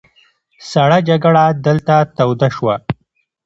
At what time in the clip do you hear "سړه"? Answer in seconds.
0.71-0.97